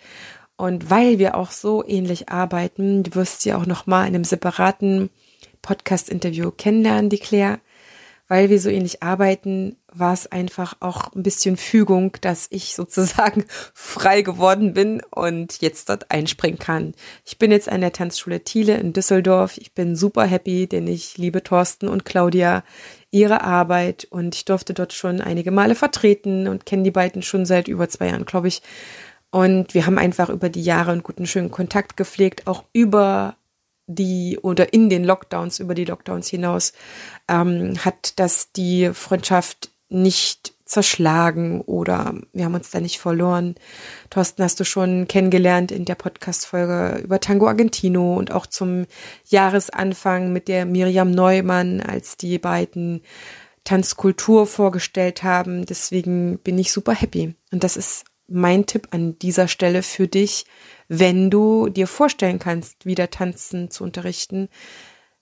Und 0.55 0.89
weil 0.89 1.19
wir 1.19 1.35
auch 1.35 1.51
so 1.51 1.85
ähnlich 1.85 2.29
arbeiten, 2.29 3.03
du 3.03 3.15
wirst 3.15 3.41
sie 3.41 3.53
auch 3.53 3.65
nochmal 3.65 4.07
in 4.07 4.15
einem 4.15 4.23
separaten 4.23 5.09
Podcast-Interview 5.61 6.51
kennenlernen, 6.51 7.09
die 7.09 7.19
Claire, 7.19 7.59
weil 8.31 8.49
wir 8.49 8.61
so 8.61 8.69
ähnlich 8.69 9.03
arbeiten, 9.03 9.75
war 9.91 10.13
es 10.13 10.25
einfach 10.25 10.77
auch 10.79 11.11
ein 11.13 11.21
bisschen 11.21 11.57
Fügung, 11.57 12.15
dass 12.21 12.47
ich 12.49 12.75
sozusagen 12.75 13.43
frei 13.73 14.21
geworden 14.21 14.73
bin 14.73 15.01
und 15.11 15.61
jetzt 15.61 15.89
dort 15.89 16.09
einspringen 16.11 16.57
kann. 16.57 16.93
Ich 17.25 17.37
bin 17.37 17.51
jetzt 17.51 17.67
an 17.67 17.81
der 17.81 17.91
Tanzschule 17.91 18.41
Thiele 18.41 18.77
in 18.77 18.93
Düsseldorf. 18.93 19.57
Ich 19.57 19.73
bin 19.73 19.97
super 19.97 20.23
happy, 20.23 20.65
denn 20.65 20.87
ich 20.87 21.17
liebe 21.17 21.43
Thorsten 21.43 21.89
und 21.89 22.05
Claudia, 22.05 22.63
ihre 23.09 23.41
Arbeit 23.41 24.07
und 24.09 24.33
ich 24.33 24.45
durfte 24.45 24.73
dort 24.73 24.93
schon 24.93 25.19
einige 25.19 25.51
Male 25.51 25.75
vertreten 25.75 26.47
und 26.47 26.65
kenne 26.65 26.83
die 26.83 26.91
beiden 26.91 27.23
schon 27.23 27.45
seit 27.45 27.67
über 27.67 27.89
zwei 27.89 28.07
Jahren, 28.07 28.23
glaube 28.23 28.47
ich. 28.47 28.61
Und 29.29 29.73
wir 29.73 29.85
haben 29.85 29.97
einfach 29.97 30.29
über 30.29 30.47
die 30.47 30.63
Jahre 30.63 30.93
einen 30.93 31.03
guten, 31.03 31.27
schönen 31.27 31.51
Kontakt 31.51 31.97
gepflegt, 31.97 32.47
auch 32.47 32.63
über 32.71 33.35
die 33.95 34.39
oder 34.41 34.73
in 34.73 34.89
den 34.89 35.03
Lockdowns, 35.03 35.59
über 35.59 35.75
die 35.75 35.85
Lockdowns 35.85 36.27
hinaus, 36.29 36.73
ähm, 37.27 37.73
hat 37.83 38.19
das 38.19 38.51
die 38.51 38.91
Freundschaft 38.93 39.71
nicht 39.89 40.53
zerschlagen 40.71 41.61
oder 41.61 42.15
wir 42.31 42.45
haben 42.45 42.55
uns 42.55 42.71
da 42.71 42.79
nicht 42.79 42.99
verloren. 42.99 43.55
Thorsten 44.09 44.41
hast 44.41 44.59
du 44.59 44.63
schon 44.63 45.07
kennengelernt 45.07 45.71
in 45.71 45.83
der 45.83 45.95
Podcast-Folge 45.95 47.01
über 47.03 47.19
Tango 47.19 47.47
Argentino 47.47 48.15
und 48.15 48.31
auch 48.31 48.45
zum 48.45 48.85
Jahresanfang 49.25 50.31
mit 50.31 50.47
der 50.47 50.65
Miriam 50.65 51.11
Neumann, 51.11 51.81
als 51.81 52.15
die 52.15 52.39
beiden 52.39 53.01
Tanzkultur 53.65 54.47
vorgestellt 54.47 55.23
haben. 55.23 55.65
Deswegen 55.65 56.39
bin 56.39 56.57
ich 56.57 56.71
super 56.71 56.93
happy. 56.93 57.35
Und 57.51 57.65
das 57.65 57.75
ist 57.75 58.05
mein 58.27 58.65
Tipp 58.65 58.87
an 58.91 59.19
dieser 59.19 59.49
Stelle 59.49 59.83
für 59.83 60.07
dich, 60.07 60.45
wenn 60.93 61.29
du 61.29 61.69
dir 61.69 61.87
vorstellen 61.87 62.37
kannst, 62.37 62.85
wieder 62.85 63.09
tanzen 63.09 63.71
zu 63.71 63.85
unterrichten, 63.85 64.49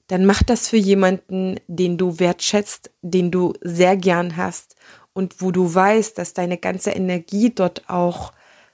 dann 0.07 0.25
mach 0.25 0.41
das 0.41 0.67
für 0.67 0.77
jemanden, 0.77 1.59
den 1.67 1.95
du 1.95 2.17
wertschätzt, 2.17 2.89
den 3.03 3.29
du 3.29 3.53
sehr 3.61 3.95
gern 3.95 4.35
hast 4.35 4.75
und 5.13 5.41
wo 5.41 5.51
du 5.51 5.71
weißt, 5.71 6.17
dass 6.17 6.33
deine 6.33 6.57
ganze 6.57 6.89
Energie 6.89 7.51
dort 7.53 7.87
auch 7.87 8.33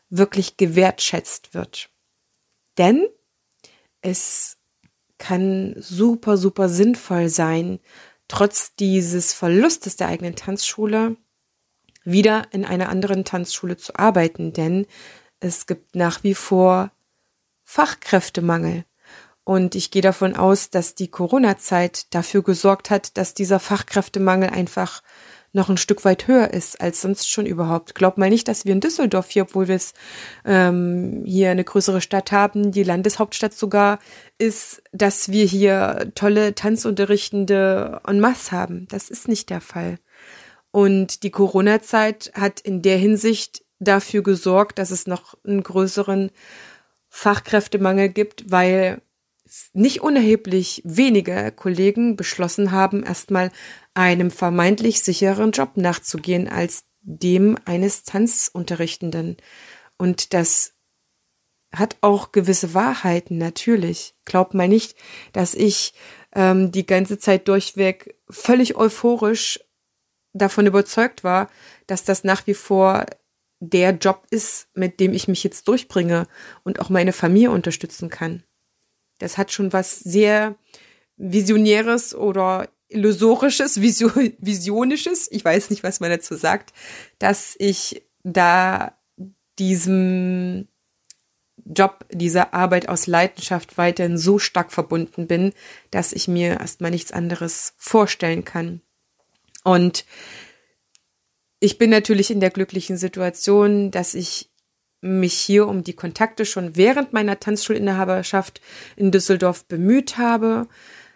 wirklich 0.10 0.56
gewertschätzt 0.56 1.54
wird. 1.54 1.90
Denn 2.78 3.06
es 4.00 4.56
kann 5.18 5.76
super, 5.78 6.38
super 6.38 6.70
sinnvoll 6.70 7.28
sein, 7.28 7.80
trotz 8.30 8.74
dieses 8.76 9.34
Verlustes 9.34 9.98
der 9.98 10.08
eigenen 10.08 10.38
Tanzschule 10.38 11.18
wieder 12.06 12.48
in 12.52 12.64
einer 12.64 12.88
anderen 12.88 13.26
Tanzschule 13.26 13.76
zu 13.76 13.98
arbeiten, 13.98 14.54
denn 14.54 14.86
es 15.46 15.68
gibt 15.68 15.96
nach 15.96 16.24
wie 16.24 16.36
vor 16.36 16.92
Fachkräftemangel. 17.64 18.86
Und 19.44 19.76
ich 19.76 19.92
gehe 19.92 20.02
davon 20.02 20.36
aus, 20.36 20.72
dass 20.72 20.96
die 20.96 21.10
Corona-Zeit 21.10 22.14
dafür 22.16 22.42
gesorgt 22.42 22.90
hat, 22.90 23.16
dass 23.18 23.36
dieser 23.36 23.60
Fachkräftemangel 23.60 24.50
einfach 24.50 25.04
noch 25.54 25.70
ein 25.70 25.78
Stück 25.78 26.04
weit 26.04 26.28
höher 26.28 26.52
ist 26.52 26.82
als 26.82 27.02
sonst 27.02 27.30
schon 27.30 27.46
überhaupt. 27.46 27.96
Glaub 27.96 28.18
mal 28.18 28.30
nicht, 28.30 28.48
dass 28.48 28.66
wir 28.66 28.74
in 28.74 28.82
Düsseldorf 28.82 29.30
hier, 29.30 29.44
obwohl 29.44 29.68
wir 29.68 29.76
es 29.76 29.94
ähm, 30.44 31.24
hier 31.26 31.52
eine 31.52 31.64
größere 31.64 32.02
Stadt 32.02 32.32
haben, 32.32 32.72
die 32.72 32.84
Landeshauptstadt 32.84 33.54
sogar 33.54 34.00
ist, 34.38 34.82
dass 34.92 35.30
wir 35.30 35.46
hier 35.46 36.12
tolle 36.16 36.56
Tanzunterrichtende 36.56 38.02
en 38.06 38.20
masse 38.20 38.52
haben. 38.52 38.88
Das 38.90 39.10
ist 39.10 39.28
nicht 39.28 39.50
der 39.50 39.62
Fall. 39.62 40.00
Und 40.72 41.24
die 41.24 41.32
Corona-Zeit 41.32 42.34
hat 42.36 42.60
in 42.60 42.82
der 42.82 42.98
Hinsicht 42.98 43.65
dafür 43.80 44.24
gesorgt, 44.24 44.80
dass 44.80 44.92
es 44.92 45.08
noch 45.08 45.36
einen 45.46 45.64
größeren 45.64 46.32
Fachkräftemangel 47.10 48.10
gibt, 48.10 48.52
weil 48.52 49.02
nicht 49.74 50.02
unerheblich 50.02 50.82
wenige 50.86 51.52
Kollegen 51.52 52.16
beschlossen 52.16 52.72
haben, 52.72 53.04
erstmal 53.04 53.52
einem 53.94 54.32
vermeintlich 54.32 55.04
sicheren 55.04 55.52
Job 55.52 55.78
nachzugehen 55.78 56.48
als 56.48 56.86
dem 57.02 57.58
eines 57.66 58.04
Tanzunterrichtenden. 58.04 59.38
Und 59.98 60.34
das 60.34 60.74
hat 61.72 61.98
auch 62.02 62.32
gewisse 62.32 62.74
Wahrheiten, 62.74 63.38
natürlich. 63.38 64.16
Glaubt 64.26 64.54
mal 64.54 64.68
nicht, 64.68 64.96
dass 65.34 65.54
ich 65.54 65.94
ähm, 66.34 66.72
die 66.72 66.86
ganze 66.86 67.20
Zeit 67.20 67.48
durchweg 67.48 68.16
völlig 68.30 68.76
euphorisch 68.76 69.60
davon 70.34 70.66
überzeugt 70.66 71.24
war, 71.24 71.50
dass 71.88 72.04
das 72.04 72.24
nach 72.24 72.48
wie 72.48 72.54
vor 72.54 73.06
der 73.60 73.92
Job 73.92 74.26
ist, 74.30 74.68
mit 74.74 75.00
dem 75.00 75.14
ich 75.14 75.28
mich 75.28 75.44
jetzt 75.44 75.68
durchbringe 75.68 76.28
und 76.64 76.80
auch 76.80 76.90
meine 76.90 77.14
Familie 77.14 77.52
unterstützen 77.52 78.10
kann. 78.10 78.44
Das 79.20 79.38
hat 79.38 79.52
schon 79.52 79.74
was 79.74 80.00
sehr 80.00 80.56
Visionäres 81.18 82.14
oder 82.14 82.68
Illusorisches, 82.88 83.82
Visionisches, 83.82 85.32
ich 85.32 85.44
weiß 85.44 85.70
nicht, 85.70 85.84
was 85.84 86.00
man 86.00 86.10
dazu 86.10 86.36
sagt, 86.36 86.74
dass 87.20 87.56
ich 87.58 88.04
da 88.24 88.98
diesem 89.58 90.68
Job, 91.66 92.06
dieser 92.12 92.54
Arbeit 92.54 92.90
aus 92.90 93.08
Leidenschaft 93.08 93.78
weiterhin 93.78 94.18
so 94.18 94.38
stark 94.38 94.72
verbunden 94.72 95.28
bin, 95.28 95.54
dass 95.90 96.14
ich 96.14 96.28
mir 96.28 96.60
erstmal 96.60 96.92
nichts 96.92 97.12
anderes 97.12 97.74
vorstellen 97.78 98.46
kann. 98.46 98.82
Und 99.64 100.06
ich 101.66 101.80
bin 101.80 101.90
natürlich 101.90 102.30
in 102.30 102.40
der 102.40 102.52
glücklichen 102.52 102.96
Situation, 102.96 103.90
dass 103.90 104.14
ich 104.14 104.52
mich 105.02 105.34
hier 105.34 105.68
um 105.68 105.84
die 105.84 105.96
Kontakte 105.96 106.46
schon 106.46 106.76
während 106.76 107.12
meiner 107.12 107.40
Tanzschulinhaberschaft 107.40 108.62
in 108.96 109.10
Düsseldorf 109.10 109.66
bemüht 109.66 110.20
habe, 110.20 110.68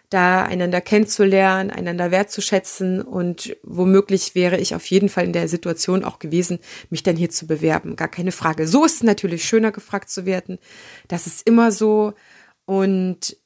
da 0.08 0.42
einander 0.42 0.80
kennenzulernen, 0.80 1.70
einander 1.70 2.10
wertzuschätzen 2.10 3.00
und 3.00 3.56
womöglich 3.62 4.34
wäre 4.34 4.58
ich 4.58 4.74
auf 4.74 4.86
jeden 4.86 5.08
Fall 5.08 5.24
in 5.24 5.32
der 5.32 5.46
Situation 5.46 6.02
auch 6.02 6.18
gewesen, 6.18 6.58
mich 6.90 7.04
dann 7.04 7.14
hier 7.14 7.30
zu 7.30 7.46
bewerben. 7.46 7.94
Gar 7.94 8.08
keine 8.08 8.32
Frage. 8.32 8.66
So 8.66 8.84
ist 8.84 8.96
es 8.96 9.02
natürlich 9.04 9.44
schöner 9.44 9.70
gefragt 9.70 10.10
zu 10.10 10.26
werden. 10.26 10.58
Das 11.06 11.28
ist 11.28 11.46
immer 11.46 11.70
so. 11.70 12.14
Und 12.64 13.36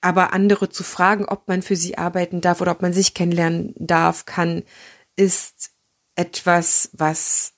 aber 0.00 0.32
andere 0.32 0.68
zu 0.68 0.84
fragen, 0.84 1.24
ob 1.24 1.48
man 1.48 1.62
für 1.62 1.74
sie 1.74 1.98
arbeiten 1.98 2.40
darf 2.40 2.60
oder 2.60 2.70
ob 2.70 2.82
man 2.82 2.92
sich 2.92 3.14
kennenlernen 3.14 3.74
darf, 3.76 4.26
kann, 4.26 4.62
ist 5.16 5.73
etwas, 6.16 6.90
was 6.92 7.54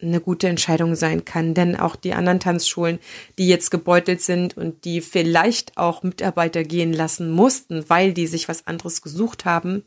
eine 0.00 0.20
gute 0.20 0.48
Entscheidung 0.48 0.94
sein 0.94 1.24
kann. 1.24 1.54
Denn 1.54 1.76
auch 1.76 1.96
die 1.96 2.12
anderen 2.12 2.40
Tanzschulen, 2.40 2.98
die 3.38 3.48
jetzt 3.48 3.70
gebeutelt 3.70 4.20
sind 4.20 4.56
und 4.56 4.84
die 4.84 5.00
vielleicht 5.00 5.76
auch 5.78 6.02
Mitarbeiter 6.02 6.64
gehen 6.64 6.92
lassen 6.92 7.30
mussten, 7.30 7.88
weil 7.88 8.12
die 8.12 8.26
sich 8.26 8.48
was 8.48 8.66
anderes 8.66 9.02
gesucht 9.02 9.44
haben, 9.44 9.84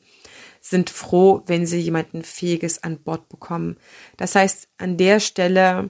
sind 0.61 0.89
froh, 0.89 1.43
wenn 1.45 1.65
sie 1.65 1.79
jemanden 1.79 2.23
Fähiges 2.23 2.83
an 2.83 3.01
Bord 3.01 3.29
bekommen. 3.29 3.77
Das 4.17 4.35
heißt, 4.35 4.67
an 4.77 4.97
der 4.97 5.19
Stelle 5.19 5.89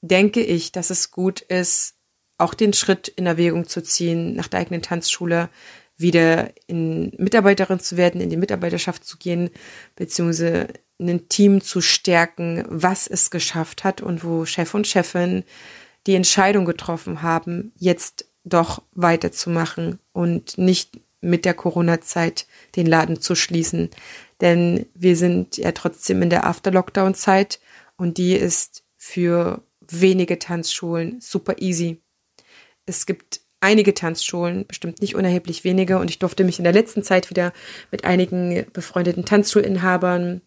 denke 0.00 0.42
ich, 0.42 0.72
dass 0.72 0.90
es 0.90 1.10
gut 1.10 1.40
ist, 1.42 1.94
auch 2.38 2.54
den 2.54 2.72
Schritt 2.72 3.08
in 3.08 3.26
Erwägung 3.26 3.66
zu 3.66 3.82
ziehen, 3.82 4.34
nach 4.34 4.48
der 4.48 4.60
eigenen 4.60 4.82
Tanzschule 4.82 5.48
wieder 5.96 6.52
in 6.66 7.12
Mitarbeiterin 7.16 7.80
zu 7.80 7.96
werden, 7.96 8.20
in 8.20 8.28
die 8.28 8.36
Mitarbeiterschaft 8.36 9.04
zu 9.04 9.16
gehen, 9.16 9.50
beziehungsweise 9.94 10.68
ein 10.98 11.28
Team 11.28 11.60
zu 11.60 11.80
stärken, 11.80 12.64
was 12.68 13.06
es 13.06 13.30
geschafft 13.30 13.84
hat 13.84 14.00
und 14.00 14.24
wo 14.24 14.46
Chef 14.46 14.74
und 14.74 14.86
Chefin 14.86 15.44
die 16.06 16.14
Entscheidung 16.14 16.64
getroffen 16.64 17.22
haben, 17.22 17.72
jetzt 17.76 18.26
doch 18.44 18.82
weiterzumachen 18.92 19.98
und 20.12 20.56
nicht 20.56 21.00
mit 21.20 21.44
der 21.44 21.54
Corona-Zeit 21.54 22.46
den 22.76 22.86
Laden 22.86 23.20
zu 23.20 23.34
schließen. 23.34 23.90
Denn 24.40 24.86
wir 24.94 25.16
sind 25.16 25.56
ja 25.56 25.72
trotzdem 25.72 26.22
in 26.22 26.30
der 26.30 26.46
After-Lockdown-Zeit 26.46 27.60
und 27.96 28.18
die 28.18 28.34
ist 28.34 28.84
für 28.96 29.62
wenige 29.88 30.38
Tanzschulen 30.38 31.20
super 31.20 31.56
easy. 31.58 32.00
Es 32.86 33.06
gibt 33.06 33.40
einige 33.60 33.94
Tanzschulen, 33.94 34.66
bestimmt 34.66 35.00
nicht 35.00 35.16
unerheblich 35.16 35.64
wenige, 35.64 35.98
und 35.98 36.10
ich 36.10 36.18
durfte 36.18 36.44
mich 36.44 36.58
in 36.58 36.64
der 36.64 36.72
letzten 36.72 37.02
Zeit 37.02 37.30
wieder 37.30 37.52
mit 37.90 38.04
einigen 38.04 38.66
befreundeten 38.72 39.24
Tanzschulinhabern 39.24 40.42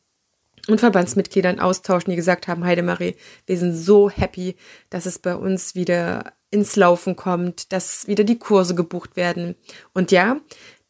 und 0.67 0.79
Verbandsmitgliedern 0.79 1.59
austauschen, 1.59 2.11
die 2.11 2.15
gesagt 2.15 2.47
haben, 2.47 2.63
Heidemarie, 2.63 3.15
wir 3.45 3.57
sind 3.57 3.73
so 3.75 4.09
happy, 4.09 4.55
dass 4.89 5.05
es 5.05 5.19
bei 5.19 5.35
uns 5.35 5.75
wieder 5.75 6.33
ins 6.51 6.75
Laufen 6.75 7.15
kommt, 7.15 7.71
dass 7.71 8.07
wieder 8.07 8.23
die 8.23 8.39
Kurse 8.39 8.75
gebucht 8.75 9.15
werden. 9.15 9.55
Und 9.93 10.11
ja, 10.11 10.37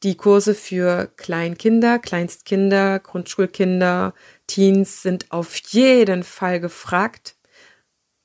die 0.04 0.16
Kurse 0.16 0.56
für 0.56 1.12
Kleinkinder, 1.18 2.00
Kleinstkinder, 2.00 3.00
Grundschulkinder, 3.00 4.14
Teens 4.48 5.02
sind 5.02 5.32
auf 5.32 5.56
jeden 5.72 6.24
Fall 6.24 6.60
gefragt. 6.60 7.36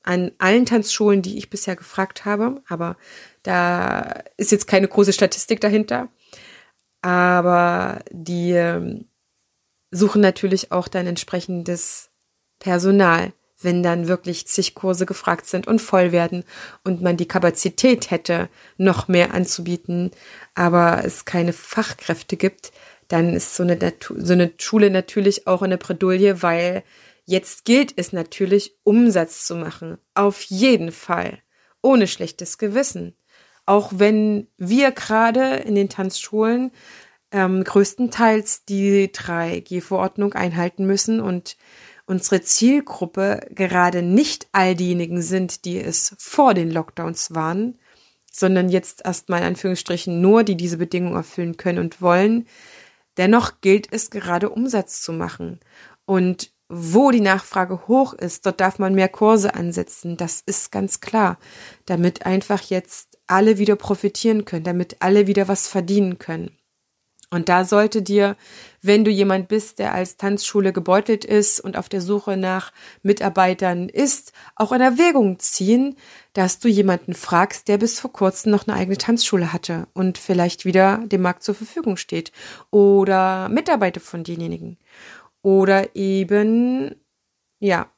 An 0.03 0.31
allen 0.37 0.65
Tanzschulen, 0.65 1.21
die 1.21 1.37
ich 1.37 1.49
bisher 1.49 1.75
gefragt 1.75 2.25
habe, 2.25 2.61
aber 2.67 2.95
da 3.43 4.23
ist 4.37 4.51
jetzt 4.51 4.67
keine 4.67 4.87
große 4.87 5.13
Statistik 5.13 5.59
dahinter. 5.61 6.09
Aber 7.01 7.99
die 8.11 8.51
ähm, 8.51 9.05
suchen 9.95 10.21
natürlich 10.21 10.71
auch 10.71 10.87
dann 10.87 11.07
entsprechendes 11.07 12.09
Personal, 12.59 13.33
wenn 13.61 13.83
dann 13.83 14.07
wirklich 14.07 14.47
zig 14.47 14.75
Kurse 14.75 15.05
gefragt 15.05 15.47
sind 15.47 15.67
und 15.67 15.81
voll 15.81 16.11
werden 16.11 16.43
und 16.83 17.01
man 17.01 17.17
die 17.17 17.27
Kapazität 17.27 18.11
hätte, 18.11 18.49
noch 18.77 19.07
mehr 19.07 19.33
anzubieten, 19.33 20.11
aber 20.53 21.03
es 21.03 21.25
keine 21.25 21.53
Fachkräfte 21.53 22.37
gibt, 22.37 22.71
dann 23.07 23.33
ist 23.33 23.55
so 23.55 23.63
eine, 23.63 23.93
so 24.17 24.33
eine 24.33 24.51
Schule 24.57 24.89
natürlich 24.89 25.47
auch 25.47 25.61
eine 25.61 25.77
Bredouille, 25.77 26.41
weil 26.41 26.83
jetzt 27.25 27.65
gilt 27.65 27.93
es 27.95 28.13
natürlich, 28.13 28.75
Umsatz 28.83 29.45
zu 29.45 29.55
machen. 29.55 29.97
Auf 30.13 30.41
jeden 30.41 30.91
Fall. 30.91 31.39
Ohne 31.81 32.07
schlechtes 32.07 32.57
Gewissen. 32.57 33.15
Auch 33.65 33.91
wenn 33.95 34.47
wir 34.57 34.91
gerade 34.91 35.57
in 35.57 35.75
den 35.75 35.89
Tanzschulen 35.89 36.71
ähm, 37.35 37.65
größtenteils 37.65 38.63
die 38.63 39.09
3G-Verordnung 39.09 40.33
einhalten 40.33 40.85
müssen 40.85 41.19
und 41.19 41.57
unsere 42.05 42.41
Zielgruppe 42.41 43.45
gerade 43.49 44.01
nicht 44.01 44.47
all 44.53 44.73
diejenigen 44.73 45.21
sind, 45.21 45.65
die 45.65 45.77
es 45.77 46.15
vor 46.17 46.53
den 46.53 46.71
Lockdowns 46.71 47.35
waren, 47.35 47.77
sondern 48.31 48.69
jetzt 48.69 49.03
erstmal 49.03 49.41
in 49.41 49.47
Anführungsstrichen 49.47 50.21
nur, 50.21 50.45
die 50.45 50.55
diese 50.55 50.77
Bedingungen 50.77 51.17
erfüllen 51.17 51.57
können 51.57 51.79
und 51.79 52.01
wollen. 52.01 52.47
Dennoch 53.17 53.59
gilt 53.59 53.91
es 53.91 54.09
gerade 54.09 54.49
Umsatz 54.49 55.01
zu 55.01 55.11
machen. 55.11 55.59
Und 56.05 56.51
wo 56.69 57.11
die 57.11 57.21
Nachfrage 57.21 57.87
hoch 57.87 58.13
ist, 58.13 58.45
dort 58.45 58.61
darf 58.61 58.79
man 58.79 58.95
mehr 58.95 59.09
Kurse 59.09 59.55
ansetzen. 59.55 60.15
Das 60.15 60.41
ist 60.45 60.71
ganz 60.71 61.01
klar. 61.01 61.37
Damit 61.85 62.25
einfach 62.25 62.61
jetzt 62.61 63.17
alle 63.27 63.57
wieder 63.57 63.75
profitieren 63.75 64.45
können, 64.45 64.63
damit 64.63 64.97
alle 65.01 65.27
wieder 65.27 65.49
was 65.49 65.67
verdienen 65.67 66.17
können. 66.17 66.51
Und 67.31 67.49
da 67.49 67.65
sollte 67.65 68.01
dir, 68.01 68.35
wenn 68.81 69.03
du 69.03 69.11
jemand 69.11 69.47
bist, 69.47 69.79
der 69.79 69.93
als 69.93 70.17
Tanzschule 70.17 70.71
gebeutelt 70.71 71.25
ist 71.25 71.59
und 71.59 71.75
auf 71.75 71.89
der 71.89 72.01
Suche 72.01 72.37
nach 72.37 72.71
Mitarbeitern 73.01 73.89
ist, 73.89 74.31
auch 74.55 74.71
in 74.71 74.81
Erwägung 74.81 75.39
ziehen, 75.39 75.95
dass 76.33 76.59
du 76.59 76.67
jemanden 76.67 77.13
fragst, 77.13 77.67
der 77.67 77.77
bis 77.77 77.99
vor 77.99 78.13
kurzem 78.13 78.51
noch 78.51 78.67
eine 78.67 78.77
eigene 78.77 78.97
Tanzschule 78.97 79.51
hatte 79.51 79.87
und 79.93 80.17
vielleicht 80.17 80.65
wieder 80.65 81.03
dem 81.05 81.23
Markt 81.23 81.43
zur 81.43 81.55
Verfügung 81.55 81.97
steht 81.97 82.31
oder 82.69 83.49
Mitarbeiter 83.49 83.99
von 83.99 84.23
denjenigen 84.23 84.77
oder 85.41 85.95
eben, 85.95 86.95
ja, 87.59 87.91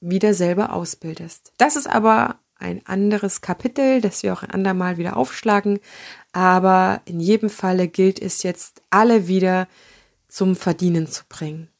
wieder 0.00 0.34
selber 0.34 0.72
ausbildest. 0.72 1.52
Das 1.58 1.76
ist 1.76 1.88
aber 1.88 2.38
ein 2.58 2.86
anderes 2.86 3.40
Kapitel, 3.40 4.00
das 4.00 4.22
wir 4.22 4.32
auch 4.32 4.42
ein 4.42 4.50
andermal 4.50 4.96
wieder 4.96 5.16
aufschlagen. 5.16 5.78
Aber 6.36 7.00
in 7.06 7.18
jedem 7.18 7.48
Falle 7.48 7.88
gilt 7.88 8.20
es 8.20 8.42
jetzt, 8.42 8.82
alle 8.90 9.26
wieder 9.26 9.68
zum 10.28 10.54
Verdienen 10.54 11.06
zu 11.06 11.24
bringen. 11.30 11.70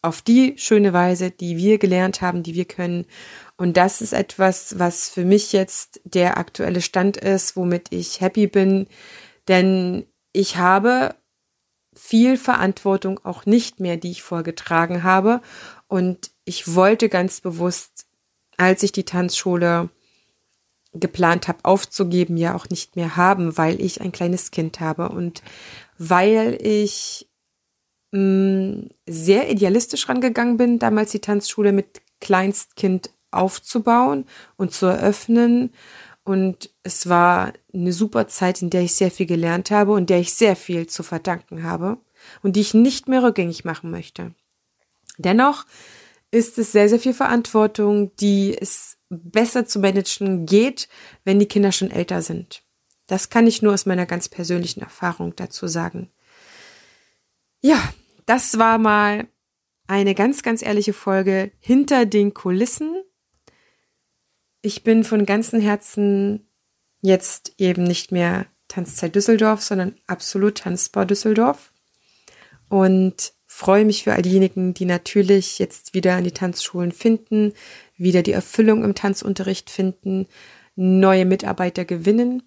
Auf 0.00 0.20
die 0.20 0.54
schöne 0.56 0.92
Weise, 0.92 1.30
die 1.30 1.56
wir 1.56 1.78
gelernt 1.78 2.22
haben, 2.22 2.42
die 2.42 2.56
wir 2.56 2.64
können. 2.64 3.06
Und 3.56 3.76
das 3.76 4.00
ist 4.00 4.14
etwas, 4.14 4.80
was 4.80 5.08
für 5.08 5.24
mich 5.24 5.52
jetzt 5.52 6.00
der 6.02 6.38
aktuelle 6.38 6.80
Stand 6.80 7.18
ist, 7.18 7.54
womit 7.54 7.92
ich 7.92 8.20
happy 8.20 8.48
bin. 8.48 8.88
Denn 9.46 10.06
ich 10.32 10.56
habe 10.56 11.14
viel 11.94 12.36
Verantwortung 12.38 13.24
auch 13.24 13.46
nicht 13.46 13.78
mehr, 13.78 13.96
die 13.96 14.10
ich 14.10 14.24
vorgetragen 14.24 15.04
habe. 15.04 15.40
Und 15.86 16.32
ich 16.44 16.74
wollte 16.74 17.08
ganz 17.08 17.40
bewusst 17.40 18.06
als 18.56 18.82
ich 18.82 18.90
die 18.90 19.04
Tanzschule 19.04 19.88
geplant 20.94 21.48
habe 21.48 21.64
aufzugeben, 21.64 22.36
ja 22.36 22.54
auch 22.54 22.68
nicht 22.68 22.96
mehr 22.96 23.16
haben, 23.16 23.56
weil 23.56 23.80
ich 23.80 24.00
ein 24.00 24.12
kleines 24.12 24.50
Kind 24.50 24.80
habe 24.80 25.08
und 25.08 25.42
weil 25.98 26.58
ich 26.60 27.28
mh, 28.12 28.20
mm, 28.20 28.90
sehr 29.06 29.50
idealistisch 29.50 30.08
rangegangen 30.08 30.56
bin, 30.56 30.78
damals 30.78 31.12
die 31.12 31.20
Tanzschule 31.20 31.72
mit 31.72 32.02
Kleinstkind 32.20 33.10
aufzubauen 33.30 34.26
und 34.56 34.72
zu 34.72 34.86
eröffnen. 34.86 35.72
Und 36.24 36.70
es 36.84 37.08
war 37.08 37.52
eine 37.74 37.92
super 37.92 38.28
Zeit, 38.28 38.62
in 38.62 38.70
der 38.70 38.82
ich 38.82 38.94
sehr 38.94 39.10
viel 39.10 39.26
gelernt 39.26 39.70
habe 39.70 39.92
und 39.92 40.08
der 40.08 40.20
ich 40.20 40.34
sehr 40.34 40.54
viel 40.54 40.86
zu 40.86 41.02
verdanken 41.02 41.64
habe 41.64 41.98
und 42.42 42.54
die 42.54 42.60
ich 42.60 42.74
nicht 42.74 43.08
mehr 43.08 43.22
rückgängig 43.22 43.64
machen 43.64 43.90
möchte. 43.90 44.32
Dennoch 45.18 45.64
ist 46.32 46.58
es 46.58 46.72
sehr, 46.72 46.88
sehr 46.88 46.98
viel 46.98 47.14
Verantwortung, 47.14 48.16
die 48.16 48.56
es 48.58 48.98
besser 49.10 49.66
zu 49.66 49.78
managen 49.78 50.46
geht, 50.46 50.88
wenn 51.24 51.38
die 51.38 51.46
Kinder 51.46 51.70
schon 51.70 51.90
älter 51.90 52.22
sind. 52.22 52.64
Das 53.06 53.28
kann 53.28 53.46
ich 53.46 53.62
nur 53.62 53.74
aus 53.74 53.86
meiner 53.86 54.06
ganz 54.06 54.28
persönlichen 54.28 54.80
Erfahrung 54.80 55.36
dazu 55.36 55.68
sagen. 55.68 56.10
Ja, 57.60 57.92
das 58.24 58.58
war 58.58 58.78
mal 58.78 59.28
eine 59.86 60.14
ganz, 60.14 60.42
ganz 60.42 60.62
ehrliche 60.62 60.94
Folge 60.94 61.52
hinter 61.60 62.06
den 62.06 62.32
Kulissen. 62.32 63.02
Ich 64.62 64.82
bin 64.82 65.04
von 65.04 65.26
ganzem 65.26 65.60
Herzen 65.60 66.48
jetzt 67.02 67.52
eben 67.58 67.82
nicht 67.82 68.10
mehr 68.10 68.46
Tanzzeit 68.68 69.14
Düsseldorf, 69.14 69.60
sondern 69.60 69.96
absolut 70.06 70.58
Tanzbau 70.58 71.04
Düsseldorf. 71.04 71.72
Und 72.70 73.34
freue 73.52 73.84
mich 73.84 74.02
für 74.02 74.14
all 74.14 74.22
diejenigen, 74.22 74.72
die 74.72 74.86
natürlich 74.86 75.58
jetzt 75.58 75.92
wieder 75.92 76.14
an 76.16 76.24
die 76.24 76.32
Tanzschulen 76.32 76.90
finden, 76.90 77.52
wieder 77.96 78.22
die 78.22 78.32
Erfüllung 78.32 78.82
im 78.82 78.94
Tanzunterricht 78.94 79.68
finden, 79.68 80.26
neue 80.74 81.26
Mitarbeiter 81.26 81.84
gewinnen 81.84 82.42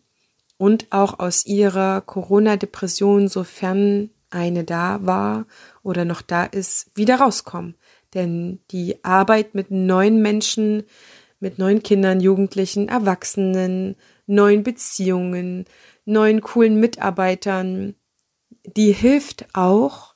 und 0.58 0.88
auch 0.90 1.20
aus 1.20 1.46
ihrer 1.46 2.02
Corona-Depression, 2.02 3.28
sofern 3.28 4.10
eine 4.32 4.64
da 4.64 5.00
war 5.04 5.46
oder 5.84 6.06
noch 6.06 6.24
da 6.24 6.44
ist, 6.44 6.90
wieder 6.96 7.18
rauskommen. 7.18 7.76
Denn 8.16 8.60
die 8.72 9.06
Arbeit 9.06 9.54
mit 9.54 9.70
neuen 9.70 10.22
Menschen, 10.24 10.84
mit 11.40 11.60
neuen 11.60 11.84
Kindern, 11.84 12.20
Jugendlichen, 12.20 12.90
Erwachsenen, 12.90 13.96
neuen 14.26 14.64
Beziehungen, 14.64 15.66
neuen 16.04 16.42
coolen 16.42 16.80
Mitarbeitern, 16.80 17.94
die 18.66 18.92
hilft 18.92 19.46
auch, 19.54 20.15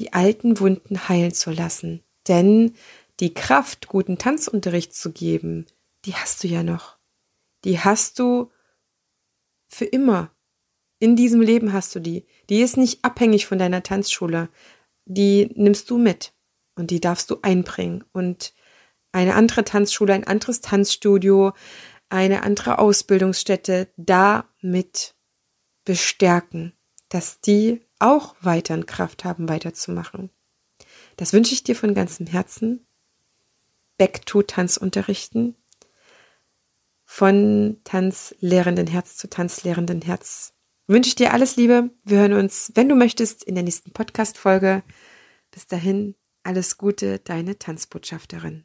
die 0.00 0.14
alten 0.14 0.58
Wunden 0.58 1.08
heilen 1.08 1.32
zu 1.32 1.50
lassen. 1.50 2.02
Denn 2.26 2.74
die 3.20 3.34
Kraft, 3.34 3.86
guten 3.86 4.18
Tanzunterricht 4.18 4.94
zu 4.94 5.12
geben, 5.12 5.66
die 6.06 6.14
hast 6.14 6.42
du 6.42 6.48
ja 6.48 6.62
noch. 6.62 6.98
Die 7.64 7.78
hast 7.78 8.18
du 8.18 8.50
für 9.68 9.84
immer. 9.84 10.34
In 10.98 11.16
diesem 11.16 11.42
Leben 11.42 11.72
hast 11.72 11.94
du 11.94 12.00
die. 12.00 12.26
Die 12.48 12.62
ist 12.62 12.78
nicht 12.78 13.04
abhängig 13.04 13.46
von 13.46 13.58
deiner 13.58 13.82
Tanzschule. 13.82 14.48
die 15.04 15.50
nimmst 15.54 15.90
du 15.90 15.98
mit 15.98 16.34
und 16.76 16.90
die 16.90 17.00
darfst 17.00 17.30
du 17.30 17.38
einbringen 17.42 18.04
und 18.12 18.54
eine 19.12 19.34
andere 19.34 19.64
Tanzschule, 19.64 20.14
ein 20.14 20.26
anderes 20.26 20.60
Tanzstudio, 20.60 21.52
eine 22.10 22.44
andere 22.44 22.78
Ausbildungsstätte 22.78 23.88
damit 23.96 25.16
bestärken, 25.84 26.74
dass 27.08 27.40
die 27.40 27.80
auch 28.00 28.34
weiterhin 28.40 28.86
Kraft 28.86 29.24
haben, 29.24 29.48
weiterzumachen. 29.48 30.30
Das 31.16 31.32
wünsche 31.32 31.54
ich 31.54 31.62
dir 31.62 31.76
von 31.76 31.94
ganzem 31.94 32.26
Herzen. 32.26 32.86
Back 33.98 34.24
to 34.26 34.42
Tanz 34.42 34.76
unterrichten. 34.76 35.54
Von 37.04 37.78
Tanzlehrenden 37.84 38.86
Herz 38.86 39.16
zu 39.16 39.28
Tanzlehrenden 39.28 40.02
Herz. 40.02 40.54
Wünsche 40.86 41.08
ich 41.08 41.14
dir 41.14 41.32
alles 41.32 41.56
Liebe. 41.56 41.90
Wir 42.04 42.18
hören 42.18 42.32
uns, 42.32 42.72
wenn 42.74 42.88
du 42.88 42.94
möchtest, 42.94 43.44
in 43.44 43.54
der 43.54 43.64
nächsten 43.64 43.92
Podcast-Folge. 43.92 44.82
Bis 45.50 45.66
dahin, 45.66 46.14
alles 46.42 46.78
Gute, 46.78 47.18
deine 47.18 47.58
Tanzbotschafterin. 47.58 48.64